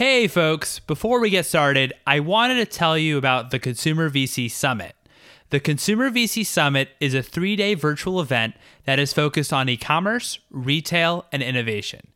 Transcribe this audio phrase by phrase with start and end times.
[0.00, 4.50] Hey, folks, before we get started, I wanted to tell you about the Consumer VC
[4.50, 4.96] Summit.
[5.50, 9.76] The Consumer VC Summit is a three day virtual event that is focused on e
[9.76, 12.06] commerce, retail, and innovation.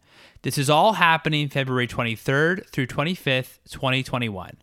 [0.41, 4.57] This is all happening February 23rd through 25th, 2021.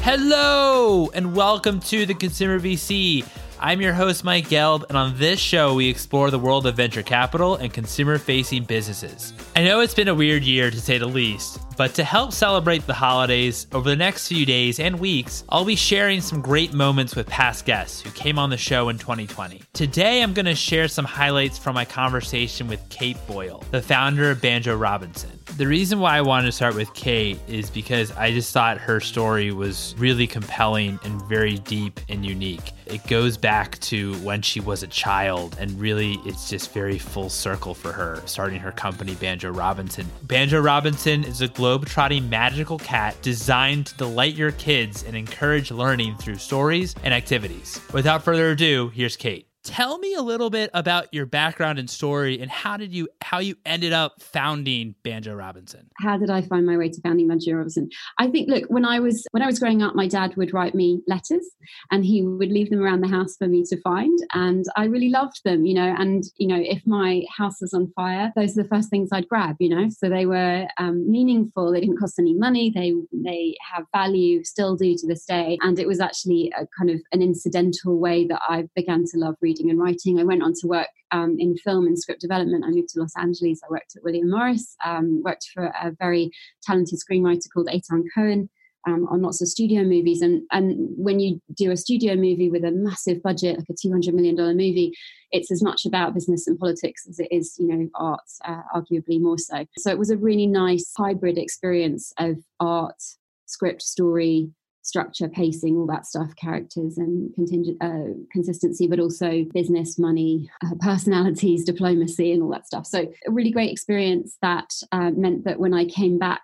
[0.00, 3.26] Hello, and welcome to the Consumer VC.
[3.60, 7.02] I'm your host, Mike Gelb, and on this show, we explore the world of venture
[7.02, 9.34] capital and consumer facing businesses.
[9.54, 12.86] I know it's been a weird year to say the least, but to help celebrate
[12.86, 17.16] the holidays, over the next few days and weeks, I'll be sharing some great moments
[17.16, 19.62] with past guests who came on the show in 2020.
[19.72, 24.30] Today, I'm going to share some highlights from my conversation with Kate Boyle, the founder
[24.30, 25.40] of Banjo Robinson.
[25.56, 29.00] The reason why I wanted to start with Kate is because I just thought her
[29.00, 32.72] story was really compelling and very deep and unique.
[32.86, 37.28] It goes back to when she was a child, and really it's just very full
[37.28, 40.06] circle for her, starting her company, Banjo Robinson.
[40.22, 46.14] Banjo Robinson is a globe-trotting magical cat designed to delight your kids and encourage learning
[46.18, 47.80] through stories and activities.
[47.94, 49.46] Without further ado, here's Kate.
[49.64, 53.38] Tell me a little bit about your background and story and how did you how
[53.38, 55.88] you ended up founding Banjo Robinson?
[55.98, 57.88] How did I find my way to founding Banjo Robinson?
[58.18, 60.74] I think look, when I was when I was growing up my dad would write
[60.74, 61.48] me letters
[61.92, 65.10] and he would leave them around the house for me to find and I really
[65.10, 68.64] loved them, you know, and you know, if my house was on fire, those are
[68.64, 69.88] the first things I'd grab, you know.
[69.90, 74.74] So they were um, meaningful, they didn't cost any money, they they have value, still
[74.74, 78.40] do to this day, and it was actually a kind of an incidental way that
[78.48, 80.18] I began to love reading reading and writing.
[80.18, 82.64] I went on to work um, in film and script development.
[82.66, 83.60] I moved to Los Angeles.
[83.62, 86.30] I worked at William Morris, um, worked for a very
[86.62, 88.48] talented screenwriter called Eitan Cohen.
[88.84, 90.22] Um, on lots of studio movies.
[90.22, 94.12] And, and when you do a studio movie with a massive budget, like a $200
[94.12, 94.92] million movie,
[95.30, 99.20] it's as much about business and politics as it is, you know, art, uh, arguably
[99.20, 99.64] more so.
[99.76, 103.00] So it was a really nice hybrid experience of art,
[103.46, 104.50] script, story,
[104.82, 110.74] structure, pacing, all that stuff, characters and contingent uh, consistency, but also business, money, uh,
[110.80, 112.86] personalities, diplomacy, and all that stuff.
[112.86, 116.42] So a really great experience that uh, meant that when I came back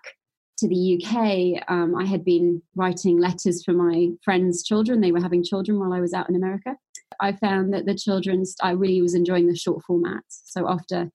[0.59, 5.01] to the UK, um, I had been writing letters for my friends' children.
[5.01, 6.77] They were having children while I was out in America.
[7.21, 10.23] I found that the children, I really was enjoying the short format.
[10.29, 11.11] So after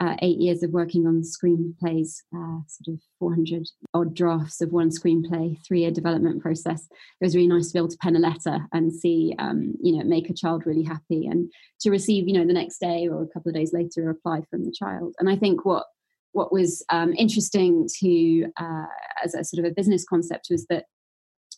[0.00, 4.90] uh, eight years of working on screenplays, uh, sort of 400 odd drafts of one
[4.90, 6.86] screenplay, three year development process.
[7.20, 9.96] It was really nice to be able to pen a letter and see, um, you
[9.96, 11.50] know, make a child really happy and
[11.80, 14.42] to receive, you know, the next day or a couple of days later a reply
[14.50, 15.14] from the child.
[15.18, 15.84] And I think what
[16.32, 18.86] what was um, interesting to uh,
[19.24, 20.84] as a sort of a business concept was that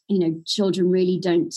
[0.09, 1.55] you know children really don't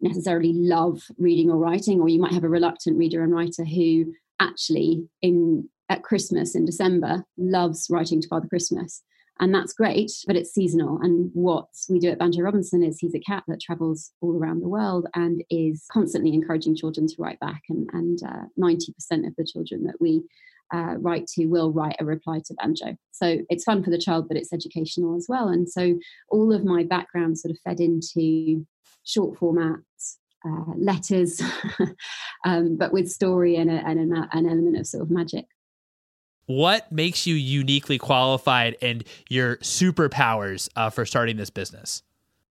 [0.00, 4.14] necessarily love reading or writing or you might have a reluctant reader and writer who
[4.40, 9.02] actually in at Christmas in December loves writing to Father Christmas.
[9.40, 10.98] And that's great, but it's seasonal.
[11.00, 14.60] And what we do at Banjo Robinson is he's a cat that travels all around
[14.60, 17.62] the world and is constantly encouraging children to write back.
[17.68, 18.88] And, and uh, 90%
[19.26, 20.22] of the children that we
[20.74, 22.96] uh, write to will write a reply to Banjo.
[23.12, 25.48] So it's fun for the child, but it's educational as well.
[25.48, 25.98] And so
[26.30, 28.66] all of my background sort of fed into
[29.04, 31.40] short formats, uh, letters,
[32.44, 35.46] um, but with story and, a, and an element of sort of magic
[36.48, 42.02] what makes you uniquely qualified and your superpowers uh, for starting this business?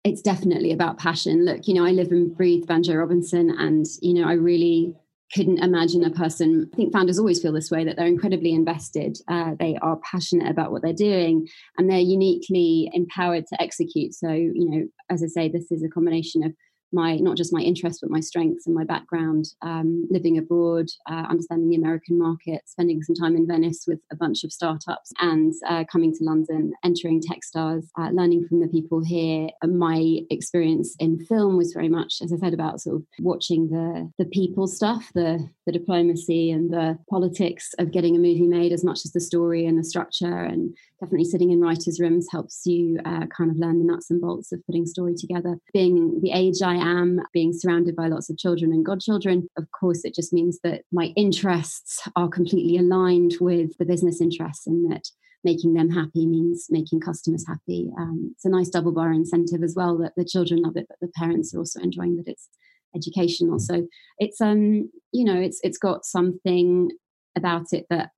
[0.03, 1.43] It's definitely about passion.
[1.43, 4.95] Look, you know, I live and breathe Banjo Robinson, and you know, I really
[5.33, 6.69] couldn't imagine a person.
[6.71, 9.17] I think founders always feel this way that they're incredibly invested.
[9.27, 11.47] Uh, they are passionate about what they're doing,
[11.77, 14.13] and they're uniquely empowered to execute.
[14.13, 16.53] So, you know, as I say, this is a combination of
[16.91, 21.25] my not just my interests but my strengths and my background um, living abroad uh,
[21.29, 25.53] understanding the american market spending some time in venice with a bunch of startups and
[25.67, 29.49] uh, coming to london entering techstars uh, learning from the people here.
[29.65, 34.11] My experience in film was very much as i said about sort of watching the
[34.17, 38.83] the people stuff the the diplomacy and the politics of getting a movie made as
[38.83, 42.99] much as the story and the structure and definitely sitting in writers rooms helps you
[43.05, 45.57] uh, kind of learn the nuts and bolts of putting story together.
[45.73, 50.03] Being the age i am being surrounded by lots of children and godchildren of course
[50.03, 55.07] it just means that my interests are completely aligned with the business interests and that
[55.43, 57.89] making them happy means making customers happy.
[57.97, 60.97] Um, it's a nice double bar incentive as well that the children love it but
[60.99, 62.49] the parents are also enjoying that it's
[62.95, 63.59] educational.
[63.59, 63.87] So
[64.19, 66.91] it's um you know it's it's got something
[67.35, 68.09] about it that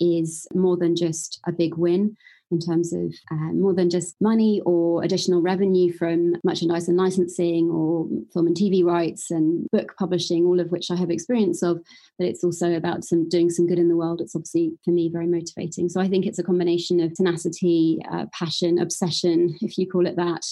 [0.00, 2.16] is more than just a big win
[2.50, 7.70] in terms of uh, more than just money or additional revenue from merchandise and licensing
[7.70, 11.80] or film and TV rights and book publishing, all of which I have experience of.
[12.18, 14.20] But it's also about some doing some good in the world.
[14.20, 15.88] It's obviously for me very motivating.
[15.88, 20.16] So I think it's a combination of tenacity, uh, passion, obsession, if you call it
[20.16, 20.44] that,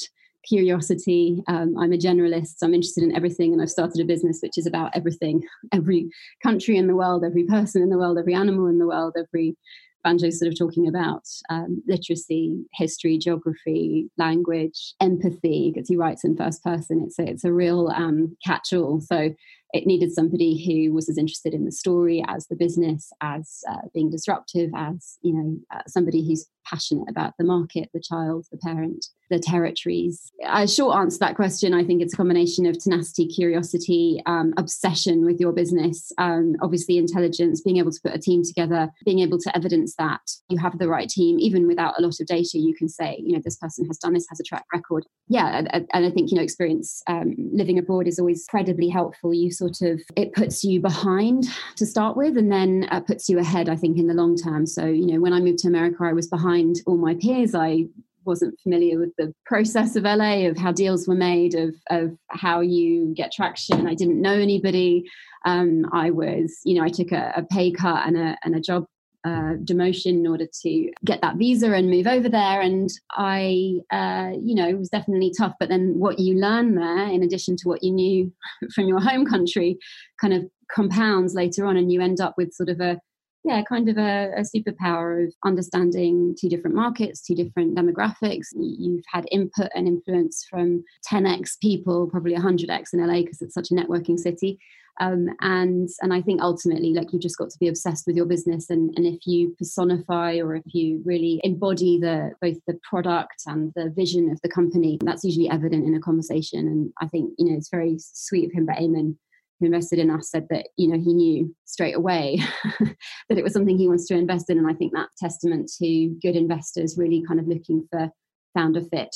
[0.46, 1.42] curiosity.
[1.48, 2.58] Um, I'm a generalist.
[2.58, 5.42] So I'm interested in everything, and I've started a business which is about everything
[5.72, 6.08] every
[6.42, 9.56] country in the world, every person in the world, every animal in the world, every
[10.04, 16.36] Banjo's sort of talking about um, literacy, history, geography, language, empathy, because he writes in
[16.36, 17.04] first person.
[17.06, 19.00] It's a, it's a real um, catch all.
[19.00, 19.34] So
[19.72, 23.88] it needed somebody who was as interested in the story as the business, as uh,
[23.94, 28.58] being disruptive, as you know, uh, somebody who's passionate about the market, the child, the
[28.58, 30.30] parent, the territories.
[30.46, 34.52] A short answer to that question, I think it's a combination of tenacity, curiosity, um,
[34.56, 39.20] obsession with your business, um, obviously intelligence, being able to put a team together, being
[39.20, 42.58] able to evidence that you have the right team, even without a lot of data.
[42.58, 45.06] You can say, you know, this person has done this, has a track record.
[45.28, 49.32] Yeah, and, and I think you know, experience um, living abroad is always incredibly helpful.
[49.32, 51.44] You sort of it puts you behind
[51.76, 53.68] to start with, and then uh, puts you ahead.
[53.68, 54.66] I think in the long term.
[54.66, 57.54] So you know, when I moved to America, I was behind all my peers.
[57.54, 57.86] I
[58.24, 62.60] wasn't familiar with the process of LA, of how deals were made, of of how
[62.60, 63.86] you get traction.
[63.86, 65.04] I didn't know anybody.
[65.44, 68.60] Um, I was, you know, I took a, a pay cut and a and a
[68.60, 68.86] job
[69.24, 72.60] uh, demotion in order to get that visa and move over there.
[72.60, 75.54] And I, uh, you know, it was definitely tough.
[75.60, 78.32] But then what you learn there, in addition to what you knew
[78.74, 79.78] from your home country,
[80.20, 83.00] kind of compounds later on, and you end up with sort of a
[83.44, 88.46] yeah, kind of a, a, superpower of understanding two different markets, two different demographics.
[88.54, 93.72] You've had input and influence from 10x people, probably 100x in LA because it's such
[93.72, 94.58] a networking city.
[95.00, 98.26] Um, and and I think ultimately, like you've just got to be obsessed with your
[98.26, 103.42] business, and and if you personify or if you really embody the both the product
[103.46, 106.66] and the vision of the company, that's usually evident in a conversation.
[106.68, 109.16] And I think you know it's very sweet of him, but Eamon
[109.62, 112.38] who invested in us said that you know he knew straight away
[112.80, 116.08] that it was something he wants to invest in and i think that testament to
[116.20, 118.10] good investors really kind of looking for
[118.54, 119.14] founder fit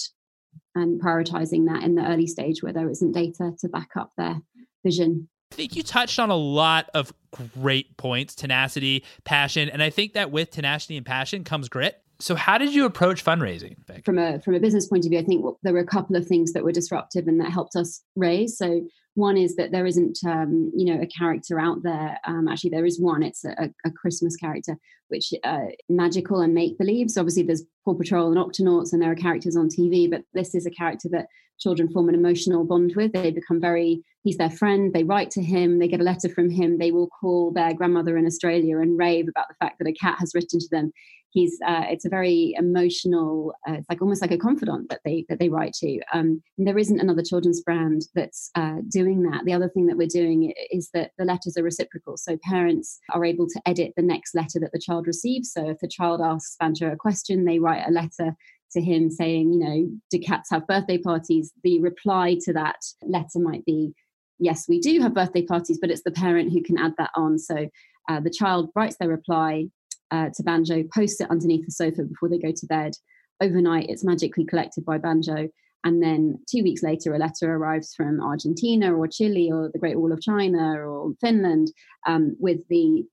[0.75, 4.41] and prioritizing that in the early stage where there isn't data to back up their
[4.85, 7.13] vision I think you touched on a lot of
[7.55, 9.69] great points tenacity, passion.
[9.69, 12.03] And I think that with tenacity and passion comes grit.
[12.19, 13.77] So, how did you approach fundraising?
[14.05, 16.27] From a from a business point of view, I think there were a couple of
[16.27, 18.57] things that were disruptive and that helped us raise.
[18.59, 18.83] So,
[19.17, 22.19] one is that there isn't, um, you know, a character out there.
[22.27, 23.23] Um, actually, there is one.
[23.23, 24.77] It's a, a Christmas character,
[25.09, 27.11] which uh, magical and make believe.
[27.11, 30.09] So obviously, there's Paw Patrol and Octonauts, and there are characters on TV.
[30.09, 33.13] But this is a character that children form an emotional bond with.
[33.13, 34.03] They become very.
[34.23, 34.93] He's their friend.
[34.93, 35.79] They write to him.
[35.79, 36.79] They get a letter from him.
[36.79, 40.17] They will call their grandmother in Australia and rave about the fact that a cat
[40.19, 40.93] has written to them
[41.37, 45.25] he's uh, it's a very emotional uh, it's like almost like a confidant that they
[45.29, 49.53] that they write to um, there isn't another children's brand that's uh, doing that the
[49.53, 53.47] other thing that we're doing is that the letters are reciprocal so parents are able
[53.47, 56.91] to edit the next letter that the child receives so if the child asks banjo
[56.91, 58.35] a question they write a letter
[58.73, 63.39] to him saying you know do cats have birthday parties the reply to that letter
[63.39, 63.93] might be
[64.39, 67.39] yes we do have birthday parties but it's the parent who can add that on
[67.39, 67.69] so
[68.09, 69.67] uh, the child writes their reply
[70.11, 72.93] uh, to Banjo, posts it underneath the sofa before they go to bed.
[73.41, 75.49] Overnight, it's magically collected by Banjo.
[75.85, 79.99] And then two weeks later, a letter arrives from Argentina or Chile or the Great
[79.99, 81.71] Wall of China or Finland
[82.07, 83.05] um, with the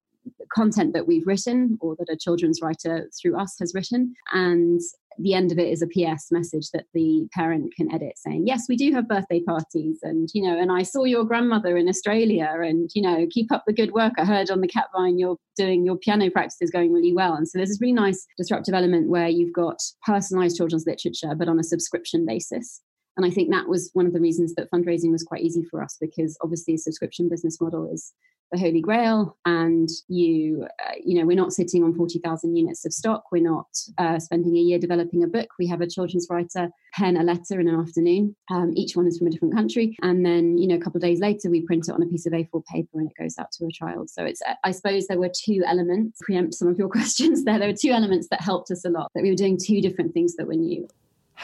[0.54, 4.14] content that we've written or that a children's writer through us has written.
[4.32, 4.80] And
[5.18, 8.66] the end of it is a PS message that the parent can edit saying, Yes,
[8.68, 10.00] we do have birthday parties.
[10.04, 13.64] And, you know, and I saw your grandmother in Australia and, you know, keep up
[13.66, 14.14] the good work.
[14.18, 17.34] I heard on the cat vine you're doing your piano practice is going really well.
[17.34, 21.48] And so there's this really nice disruptive element where you've got personalized children's literature, but
[21.48, 22.82] on a subscription basis.
[23.16, 25.84] And I think that was one of the reasons that fundraising was quite easy for
[25.84, 28.12] us because obviously a subscription business model is
[28.52, 32.94] the holy grail and you uh, you know we're not sitting on 40,000 units of
[32.94, 33.26] stock.
[33.32, 35.50] We're not uh, spending a year developing a book.
[35.58, 38.36] We have a children's writer pen a letter in an afternoon.
[38.52, 39.96] Um, each one is from a different country.
[40.02, 42.26] And then you know a couple of days later we print it on a piece
[42.26, 44.10] of A4 paper and it goes out to a child.
[44.10, 47.60] So it's I suppose there were two elements preempt some of your questions there.
[47.60, 50.14] There were two elements that helped us a lot that we were doing two different
[50.14, 50.88] things that were new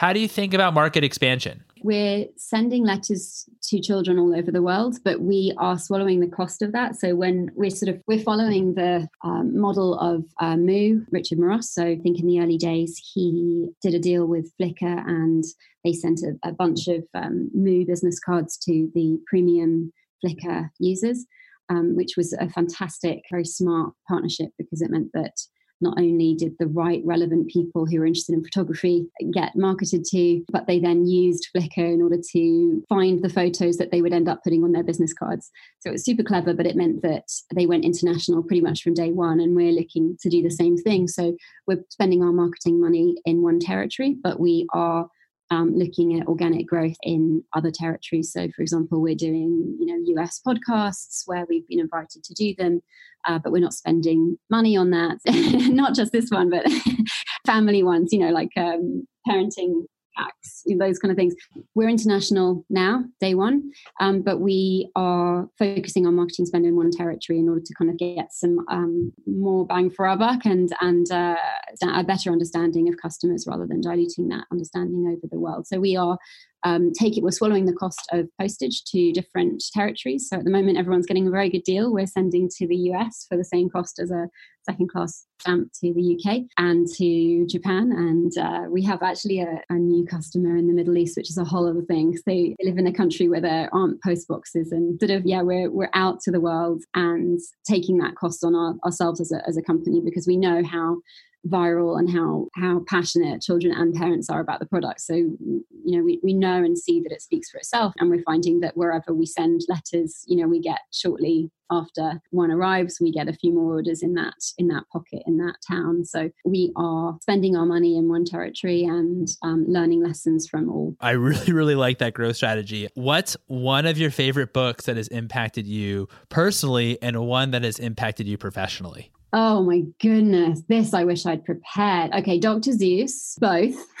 [0.00, 1.62] how do you think about market expansion?
[1.82, 6.62] We're sending letters to children all over the world, but we are swallowing the cost
[6.62, 6.96] of that.
[6.96, 11.64] So when we're sort of we're following the um, model of uh, Moo, Richard Moross.
[11.64, 15.44] So I think in the early days he did a deal with Flickr, and
[15.84, 19.92] they sent a, a bunch of um, Moo business cards to the premium
[20.24, 21.26] Flickr users,
[21.68, 25.36] um, which was a fantastic, very smart partnership because it meant that
[25.80, 30.44] not only did the right relevant people who were interested in photography get marketed to,
[30.50, 34.28] but they then used Flickr in order to find the photos that they would end
[34.28, 35.50] up putting on their business cards.
[35.80, 38.94] So it was super clever, but it meant that they went international pretty much from
[38.94, 39.40] day one.
[39.40, 41.08] And we're looking to do the same thing.
[41.08, 45.08] So we're spending our marketing money in one territory, but we are
[45.50, 48.32] um, looking at organic growth in other territories.
[48.32, 52.54] So, for example, we're doing you know US podcasts where we've been invited to do
[52.56, 52.80] them,
[53.26, 55.18] uh, but we're not spending money on that.
[55.72, 56.66] not just this one, but
[57.46, 58.12] family ones.
[58.12, 59.84] You know, like um, parenting
[60.16, 61.34] packs, those kind of things.
[61.74, 66.90] We're international now, day one, um, but we are focusing on marketing spend in one
[66.90, 70.70] territory in order to kind of get some um, more bang for our buck and
[70.80, 71.36] and uh,
[71.82, 75.66] a better understanding of customers rather than diluting that understanding over the world.
[75.66, 76.18] So we are
[76.64, 77.22] um, take it.
[77.22, 80.28] We're swallowing the cost of postage to different territories.
[80.28, 81.92] So at the moment, everyone's getting a very good deal.
[81.92, 84.28] We're sending to the US for the same cost as a
[84.68, 87.92] second class stamp to the UK and to Japan.
[87.92, 91.38] And uh, we have actually a, a, new customer in the Middle East, which is
[91.38, 92.14] a whole other thing.
[92.14, 95.40] So they live in a country where there aren't post boxes and sort of, yeah,
[95.40, 99.42] we're, we're out to the world and taking that cost on our, ourselves as a,
[99.48, 100.98] as a company because we know how
[101.46, 105.00] viral and how how passionate children and parents are about the product.
[105.00, 108.22] So you know we, we know and see that it speaks for itself and we're
[108.22, 113.12] finding that wherever we send letters you know we get shortly after one arrives we
[113.12, 116.04] get a few more orders in that in that pocket in that town.
[116.04, 120.96] So we are spending our money in one territory and um, learning lessons from all.
[121.00, 122.88] I really really like that growth strategy.
[122.94, 127.78] What's one of your favorite books that has impacted you personally and one that has
[127.78, 132.12] impacted you professionally Oh my goodness, this I wish I'd prepared.
[132.12, 132.72] Okay, Dr.
[132.72, 133.86] Seuss, both.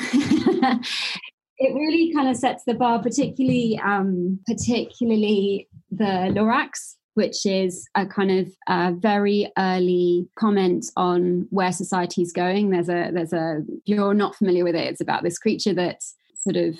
[1.58, 8.06] it really kind of sets the bar, particularly um, particularly the Lorax, which is a
[8.06, 12.70] kind of very early comment on where society is going.
[12.70, 16.02] There's a there's a if you're not familiar with it, it's about this creature that
[16.34, 16.76] sort of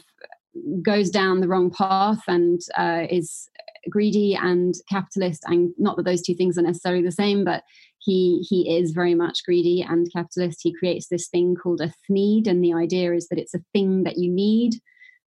[0.82, 3.48] goes down the wrong path and uh, is
[3.88, 7.62] greedy and capitalist and not that those two things are necessarily the same but
[8.00, 10.60] he he is very much greedy and capitalist.
[10.62, 14.04] He creates this thing called a thneed and the idea is that it's a thing
[14.04, 14.74] that you need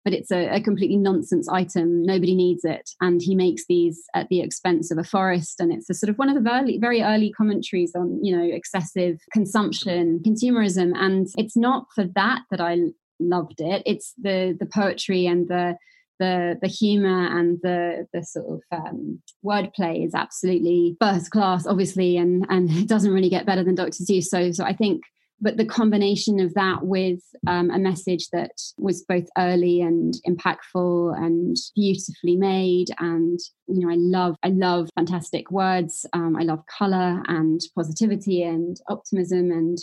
[0.05, 2.03] but it's a, a, completely nonsense item.
[2.03, 2.91] Nobody needs it.
[3.01, 6.17] And he makes these at the expense of a forest and it's a sort of
[6.17, 10.93] one of the very, very early commentaries on you know excessive consumption consumerism.
[10.97, 12.79] And it's not for that that i
[13.21, 13.83] loved it.
[13.87, 15.77] It's the the poetry and the
[16.23, 22.17] the the humor and the the sort of um, wordplay is absolutely first class, obviously,
[22.17, 24.25] and and it doesn't really get better than Doctor Seuss.
[24.25, 25.03] So so I think
[25.43, 31.17] but the combination of that with um, a message that was both early and impactful
[31.19, 36.61] and beautifully made and you know i love i love fantastic words um, i love
[36.67, 39.79] color and positivity and optimism and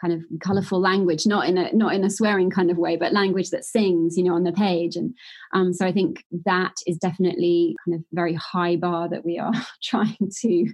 [0.00, 3.12] kind of colorful language not in a not in a swearing kind of way but
[3.12, 4.94] language that sings you know on the page.
[4.94, 5.14] And
[5.54, 9.52] um, so i think that is definitely kind of very high bar that we are
[9.82, 10.66] trying to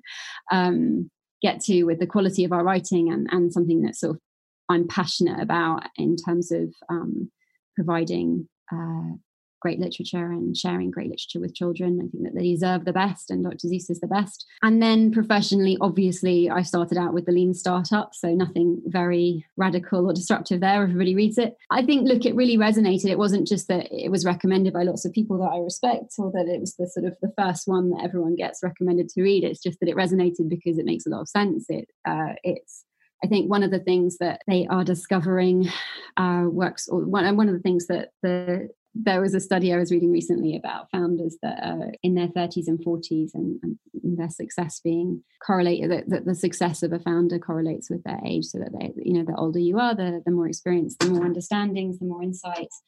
[0.50, 1.08] um,
[1.42, 4.20] get to with the quality of our writing and, and something that sort of
[4.68, 7.30] I'm passionate about in terms of um,
[7.76, 9.16] providing uh,
[9.60, 11.98] great literature and sharing great literature with children.
[11.98, 13.66] I think that they deserve the best, and Dr.
[13.66, 14.46] Seuss is the best.
[14.62, 20.08] And then professionally, obviously, I started out with the Lean Startup, so nothing very radical
[20.08, 20.82] or disruptive there.
[20.82, 21.56] Everybody reads it.
[21.70, 23.06] I think, look, it really resonated.
[23.06, 26.30] It wasn't just that it was recommended by lots of people that I respect, or
[26.32, 29.42] that it was the sort of the first one that everyone gets recommended to read.
[29.42, 31.66] It's just that it resonated because it makes a lot of sense.
[31.68, 32.84] It uh, it's
[33.26, 35.68] I think one of the things that they are discovering
[36.16, 38.68] uh, works, or one, one of the things that the
[38.98, 42.66] there was a study I was reading recently about founders that are in their 30s
[42.66, 43.78] and 40s and, and
[44.16, 48.46] their success being correlated that, that, the success of a founder correlates with their age
[48.46, 51.26] so that they you know the older you are the, the more experience the more
[51.26, 52.80] understandings the more insights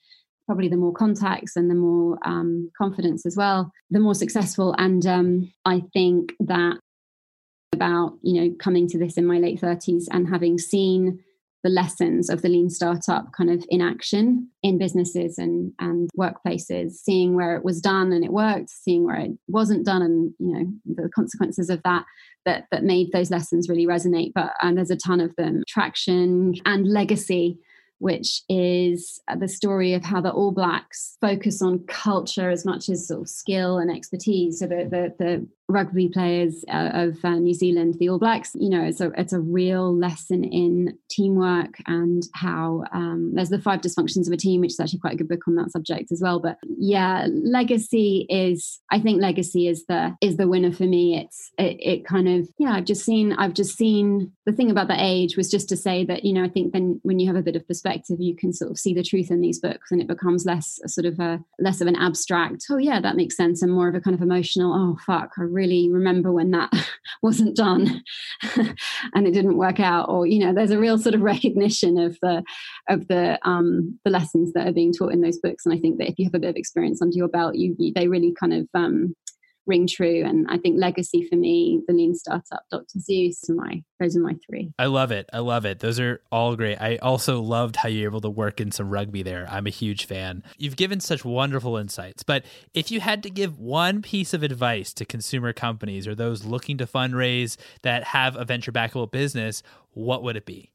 [0.46, 4.74] probably the more contacts and the more um, confidence as well, the more successful.
[4.78, 6.78] And um, I think that
[7.78, 11.22] about you know coming to this in my late 30s and having seen
[11.64, 16.92] the lessons of the lean startup kind of in action in businesses and and workplaces
[16.92, 20.52] seeing where it was done and it worked seeing where it wasn't done and you
[20.52, 20.66] know
[20.96, 22.04] the consequences of that
[22.44, 26.54] that that made those lessons really resonate but and there's a ton of them traction
[26.64, 27.58] and legacy
[27.98, 33.08] which is the story of how the All Blacks focus on culture as much as
[33.08, 34.60] sort of skill and expertise.
[34.60, 38.70] So the the, the rugby players uh, of uh, New Zealand, the All Blacks, you
[38.70, 43.80] know, it's a it's a real lesson in teamwork and how um, there's the five
[43.80, 46.20] dysfunctions of a team, which is actually quite a good book on that subject as
[46.22, 46.40] well.
[46.40, 51.18] But yeah, legacy is I think legacy is the is the winner for me.
[51.18, 54.88] It's it, it kind of yeah I've just seen I've just seen the thing about
[54.88, 57.36] the age was just to say that you know I think then when you have
[57.36, 60.00] a bit of perspective you can sort of see the truth in these books and
[60.00, 63.60] it becomes less sort of a less of an abstract oh yeah that makes sense
[63.60, 65.42] and more of a kind of emotional oh fuck I
[65.92, 66.70] remember when that
[67.22, 68.02] wasn't done
[69.14, 70.08] and it didn't work out.
[70.08, 72.42] Or you know there's a real sort of recognition of the
[72.88, 75.66] of the um the lessons that are being taught in those books.
[75.66, 77.74] And i think that if you have a bit of experience under your belt you,
[77.78, 79.14] you they really kind of um
[79.68, 80.24] ring true.
[80.24, 82.98] And I think legacy for me, the lean startup, Dr.
[82.98, 84.72] Seuss, my those are my three.
[84.78, 85.28] I love it.
[85.32, 85.80] I love it.
[85.80, 86.80] Those are all great.
[86.80, 89.46] I also loved how you're able to work in some rugby there.
[89.50, 90.42] I'm a huge fan.
[90.56, 92.22] You've given such wonderful insights.
[92.22, 92.44] But
[92.74, 96.78] if you had to give one piece of advice to consumer companies or those looking
[96.78, 100.72] to fundraise that have a venture backable business, what would it be?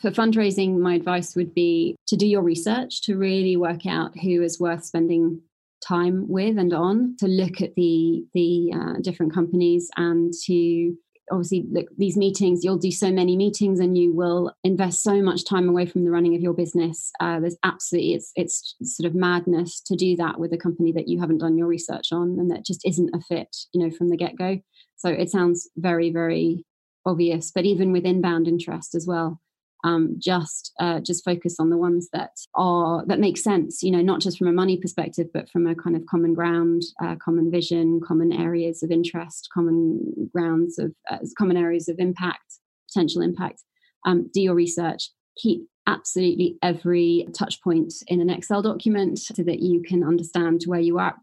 [0.00, 4.42] for fundraising, my advice would be to do your research, to really work out who
[4.42, 5.40] is worth spending
[5.86, 10.94] time with and on to look at the the uh, different companies and to
[11.30, 15.44] obviously look these meetings you'll do so many meetings and you will invest so much
[15.44, 17.10] time away from the running of your business.
[17.20, 21.08] Uh, there's absolutely it's it's sort of madness to do that with a company that
[21.08, 24.08] you haven't done your research on and that just isn't a fit you know from
[24.08, 24.60] the get-go.
[24.96, 26.64] So it sounds very very
[27.06, 29.40] obvious but even with inbound interest as well
[29.84, 34.02] um, just uh, just focus on the ones that are that make sense you know
[34.02, 37.50] not just from a money perspective but from a kind of common ground uh, common
[37.50, 42.58] vision common areas of interest common grounds of uh, common areas of impact
[42.94, 43.62] potential impact.
[44.06, 45.10] Um, do your research.
[45.36, 50.80] Keep absolutely every touch point in an excel document so that you can understand where
[50.80, 51.14] you are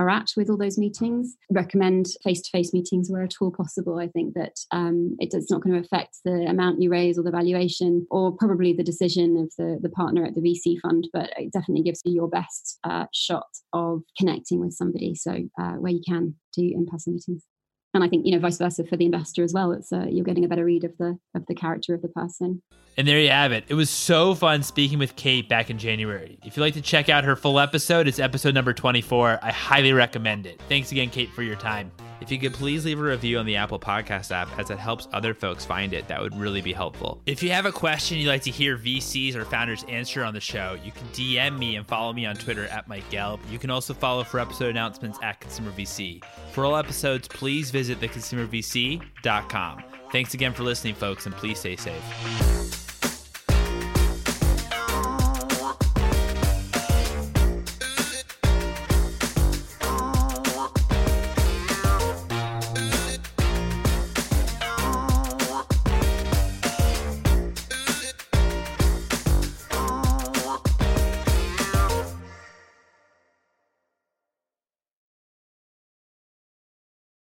[0.00, 1.36] are at with all those meetings.
[1.50, 3.98] Recommend face to face meetings where at all possible.
[3.98, 7.22] I think that um, it, it's not going to affect the amount you raise or
[7.22, 11.30] the valuation or probably the decision of the, the partner at the VC fund, but
[11.36, 15.14] it definitely gives you your best uh, shot of connecting with somebody.
[15.14, 17.44] So, uh, where you can do in person meetings
[17.92, 19.72] and I think you know vice versa for the investor as well.
[19.72, 22.62] It's uh, you're getting a better read of the of the character of the person.
[22.96, 23.64] And there you have it.
[23.68, 26.38] It was so fun speaking with Kate back in January.
[26.44, 29.38] If you'd like to check out her full episode, it's episode number 24.
[29.42, 30.60] I highly recommend it.
[30.68, 31.92] Thanks again, Kate, for your time.
[32.20, 35.08] If you could please leave a review on the Apple Podcast app as it helps
[35.12, 37.22] other folks find it, that would really be helpful.
[37.24, 40.40] If you have a question you'd like to hear VCs or founders answer on the
[40.40, 43.40] show, you can DM me and follow me on Twitter at Mike Gelb.
[43.50, 46.22] You can also follow for episode announcements at Consumer VC.
[46.52, 49.84] For all episodes, please visit theconsumervc.com.
[50.12, 52.79] Thanks again for listening, folks, and please stay safe.